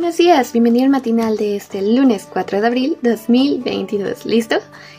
[0.00, 4.24] Buenos días, bienvenido al matinal de este lunes 4 de abril 2022.
[4.24, 4.56] ¿Listo?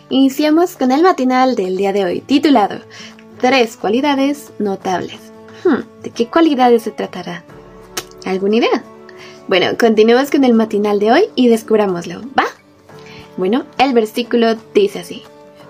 [0.10, 2.81] Iniciamos con el matinal del día de hoy, titulado
[3.40, 5.18] Tres cualidades notables.
[5.64, 7.44] Hmm, ¿De qué cualidades se tratará?
[8.26, 8.83] ¿Alguna idea?
[9.47, 12.46] Bueno, continuemos con el matinal de hoy y descubrámoslo, ¿va?
[13.38, 15.24] Bueno, el versículo dice así.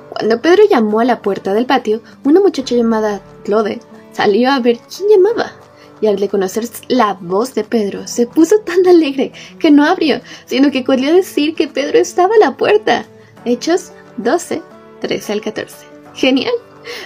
[0.10, 3.80] Cuando Pedro llamó a la puerta del patio, una muchacha llamada Claude
[4.12, 5.54] salió a ver quién llamaba
[6.02, 10.72] y al reconocer la voz de Pedro se puso tan alegre que no abrió, sino
[10.72, 13.06] que corrió a decir que Pedro estaba a la puerta.
[13.46, 14.62] Hechos 12,
[15.00, 15.76] 13 al 14.
[16.16, 16.54] Genial.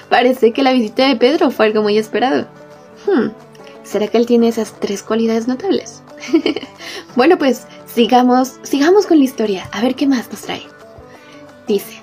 [0.10, 2.48] Parece que la visita de Pedro fue algo muy esperado.
[3.06, 3.30] Hmm,
[3.84, 6.02] ¿Será que él tiene esas tres cualidades notables?
[7.16, 10.64] bueno, pues sigamos, sigamos con la historia, a ver qué más nos trae.
[11.68, 12.00] Dice,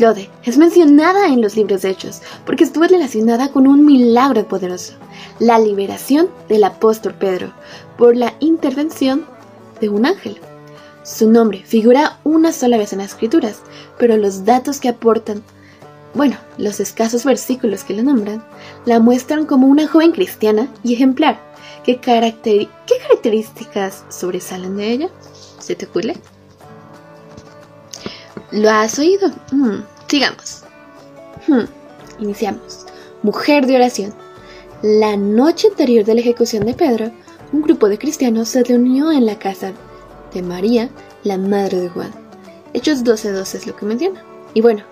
[0.00, 4.94] Claude es mencionada en los libros de Hechos porque estuvo relacionada con un milagro poderoso
[5.38, 7.52] la liberación del apóstol Pedro
[7.98, 9.26] por la intervención
[9.78, 10.40] de un ángel.
[11.02, 13.60] Su nombre figura una sola vez en las escrituras,
[13.98, 15.42] pero los datos que aportan,
[16.14, 18.42] bueno, los escasos versículos que le nombran,
[18.86, 21.38] la muestran como una joven cristiana y ejemplar.
[21.84, 25.10] ¿Qué, características sobresalen de ella?
[25.58, 26.16] ¿Se te ocurre?
[28.50, 29.28] ¿Lo has oído?
[29.52, 30.64] Mm, sigamos.
[31.46, 31.66] Hmm,
[32.18, 32.84] iniciamos.
[33.22, 34.12] Mujer de oración.
[34.82, 37.12] La noche anterior de la ejecución de Pedro,
[37.52, 39.72] un grupo de cristianos se reunió en la casa
[40.34, 40.90] de María,
[41.22, 42.10] la madre de Juan.
[42.74, 44.22] Hechos 12:12 es lo que menciona.
[44.52, 44.82] Y bueno,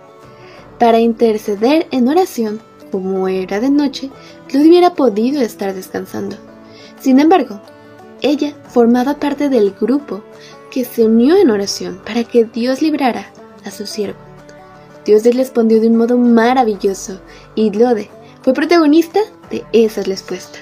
[0.79, 2.61] para interceder en oración,
[2.93, 4.11] como era de noche,
[4.53, 6.37] no hubiera podido estar descansando.
[7.01, 7.61] Sin embargo,
[8.23, 10.23] ella formaba parte del grupo
[10.71, 13.33] que se unió en oración para que Dios librara
[13.65, 14.28] a su siervo.
[15.09, 17.19] Dios le respondió de un modo maravilloso
[17.55, 18.11] y Lode
[18.43, 19.21] fue protagonista
[19.51, 20.59] de esa respuesta.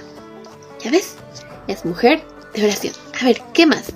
[0.79, 1.17] ¿Ya ves?
[1.67, 2.23] Es mujer
[2.55, 2.95] de oración.
[3.21, 3.93] A ver, ¿qué más?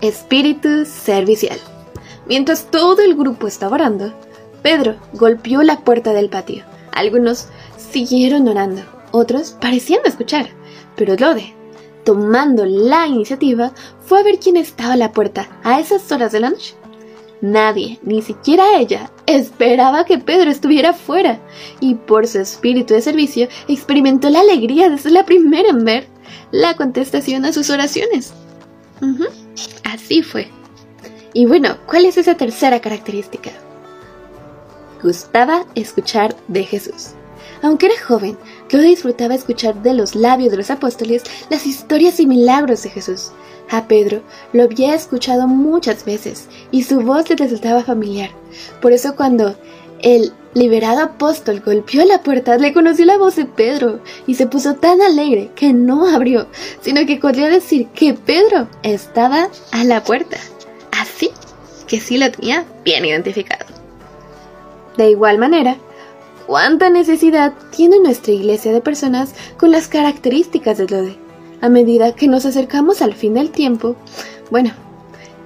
[0.00, 1.56] Espíritu servicial.
[2.26, 4.12] Mientras todo el grupo estaba orando,
[4.60, 6.64] Pedro golpeó la puerta del patio.
[6.90, 8.82] Algunos siguieron orando,
[9.12, 10.48] otros parecían escuchar,
[10.96, 11.54] pero Lode,
[12.04, 13.70] tomando la iniciativa,
[14.04, 16.74] fue a ver quién estaba a la puerta a esas horas de la noche.
[17.40, 21.38] Nadie, ni siquiera ella, esperaba que Pedro estuviera fuera,
[21.80, 26.06] y por su espíritu de servicio experimentó la alegría de ser la primera en ver
[26.50, 28.32] la contestación a sus oraciones.
[29.84, 30.48] Así fue.
[31.32, 33.50] Y bueno, ¿cuál es esa tercera característica?
[35.02, 37.10] Gustaba escuchar de Jesús.
[37.62, 42.26] Aunque era joven, Claudia disfrutaba escuchar de los labios de los apóstoles las historias y
[42.26, 43.32] milagros de Jesús.
[43.70, 48.30] A Pedro lo había escuchado muchas veces y su voz le resultaba familiar.
[48.80, 49.56] Por eso cuando
[50.02, 54.74] el liberado apóstol golpeó la puerta, le conoció la voz de Pedro y se puso
[54.74, 56.46] tan alegre que no abrió,
[56.80, 60.36] sino que corrió a decir que Pedro estaba a la puerta.
[60.92, 61.30] Así
[61.86, 63.66] que sí lo tenía bien identificado.
[64.96, 65.76] De igual manera,
[66.46, 71.23] ¿cuánta necesidad tiene nuestra iglesia de personas con las características de Lode?
[71.64, 73.96] A medida que nos acercamos al fin del tiempo,
[74.50, 74.70] bueno,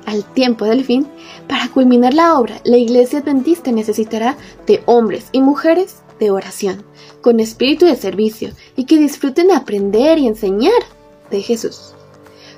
[0.05, 1.07] al tiempo del fin,
[1.47, 4.37] para culminar la obra, la iglesia adventista necesitará
[4.67, 6.83] de hombres y mujeres de oración,
[7.21, 10.83] con espíritu de servicio y que disfruten aprender y enseñar
[11.31, 11.95] de Jesús.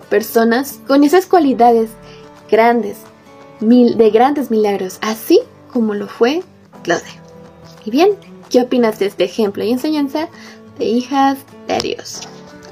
[0.08, 1.90] Personas con esas cualidades
[2.50, 2.96] grandes,
[3.60, 5.38] mil, de grandes milagros, así
[5.70, 6.42] como lo fue
[6.82, 7.02] Claude.
[7.84, 8.12] Y bien,
[8.48, 10.30] ¿qué opinas de este ejemplo y enseñanza
[10.78, 11.36] de hijas
[11.68, 12.22] de Dios?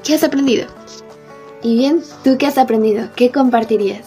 [0.05, 0.67] ¿Qué has aprendido?
[1.63, 3.09] Y bien, ¿tú qué has aprendido?
[3.17, 4.07] ¿Qué compartirías?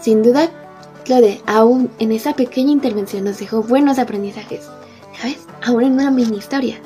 [0.00, 0.50] Sin duda,
[1.04, 4.68] Claude, aún en esa pequeña intervención nos dejó buenos aprendizajes.
[5.18, 5.46] ¿Sabes?
[5.64, 6.78] Aún en una mini historia.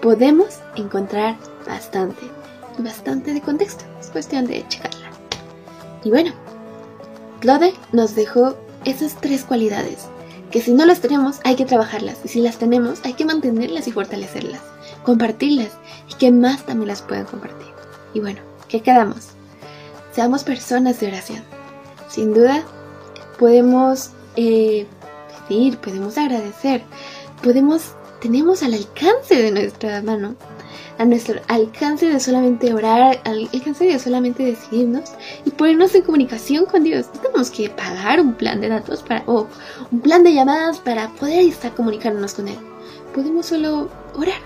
[0.00, 2.22] Podemos encontrar bastante,
[2.78, 3.84] bastante de contexto.
[4.00, 5.10] Es cuestión de checarla.
[6.04, 6.32] Y bueno,
[7.40, 10.08] Claude nos dejó esas tres cualidades
[10.52, 13.88] que si no las tenemos hay que trabajarlas y si las tenemos hay que mantenerlas
[13.88, 14.60] y fortalecerlas,
[15.02, 15.70] compartirlas
[16.10, 17.71] y que más también las puedan compartir.
[18.14, 19.28] Y bueno, ¿qué quedamos?
[20.12, 21.42] Seamos personas de oración.
[22.08, 22.62] Sin duda,
[23.38, 24.86] podemos eh,
[25.48, 26.82] pedir, podemos agradecer,
[27.42, 30.36] podemos, tenemos al alcance de nuestra mano,
[30.98, 35.12] a nuestro alcance de solamente orar, al alcance de solamente decidirnos
[35.44, 37.06] y ponernos en comunicación con Dios.
[37.14, 39.48] No tenemos que pagar un plan de datos para, o
[39.90, 42.58] un plan de llamadas para poder estar comunicándonos con Él.
[43.14, 44.40] Podemos solo orar.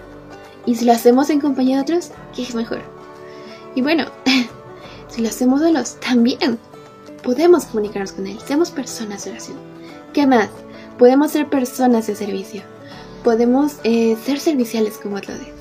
[0.65, 2.96] Y si lo hacemos en compañía de otros, ¿qué es mejor?
[3.77, 4.07] Y bueno,
[5.09, 6.59] si lo hacemos solos, también
[7.23, 8.39] podemos comunicarnos con Él.
[8.45, 9.57] Seamos personas de oración.
[10.13, 10.49] ¿Qué más?
[10.99, 12.63] Podemos ser personas de servicio.
[13.23, 15.55] Podemos eh, ser serviciales como de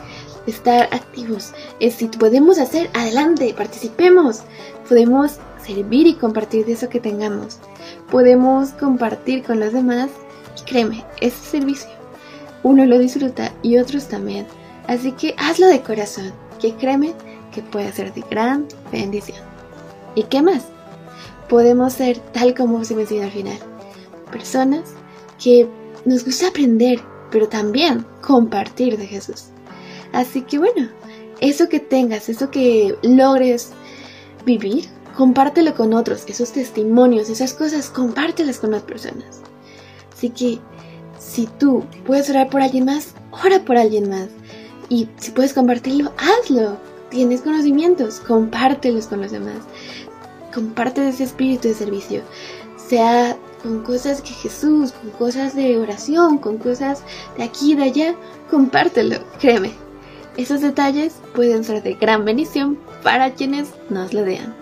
[0.48, 1.54] Estar activos.
[1.80, 4.42] Eh, si podemos hacer, adelante, participemos.
[4.90, 7.60] Podemos servir y compartir de eso que tengamos.
[8.10, 10.10] Podemos compartir con los demás
[10.60, 11.90] y créeme, ese servicio
[12.66, 14.48] uno lo disfruta y otros también.
[14.88, 17.14] Así que hazlo de corazón, que créeme
[17.56, 19.38] que puede ser de gran bendición.
[20.14, 20.66] ¿Y qué más?
[21.48, 23.58] Podemos ser tal como se menciona al final,
[24.30, 24.82] personas
[25.42, 25.68] que
[26.04, 27.00] nos gusta aprender,
[27.32, 29.46] pero también compartir de Jesús.
[30.12, 30.90] Así que bueno,
[31.40, 33.72] eso que tengas, eso que logres
[34.46, 34.86] vivir,
[35.16, 39.40] compártelo con otros, esos testimonios, esas cosas, compártelas con las personas.
[40.14, 40.60] Así que
[41.18, 44.28] si tú puedes orar por alguien más, ora por alguien más.
[44.90, 46.78] Y si puedes compartirlo, hazlo.
[47.10, 49.60] Tienes conocimientos, compártelos con los demás.
[50.54, 52.22] Comparte ese espíritu de servicio.
[52.78, 57.04] Sea con cosas que Jesús, con cosas de oración, con cosas
[57.38, 58.16] de aquí y de allá,
[58.50, 59.18] compártelo.
[59.40, 59.72] Créeme,
[60.38, 64.54] esos detalles pueden ser de gran bendición para quienes nos lo vean.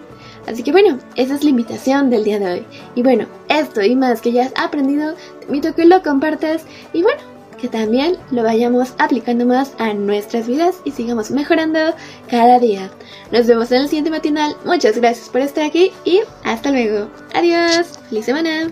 [0.47, 2.65] Así que bueno, esa es la invitación del día de hoy.
[2.95, 6.65] Y bueno, esto y más que ya has aprendido, te invito a que lo compartas
[6.91, 7.21] y bueno,
[7.63, 11.79] que también lo vayamos aplicando más a nuestras vidas y sigamos mejorando
[12.27, 12.91] cada día.
[13.31, 14.57] Nos vemos en el siguiente matinal.
[14.65, 17.07] Muchas gracias por estar aquí y hasta luego.
[17.33, 17.99] Adiós.
[18.09, 18.69] Feliz semana.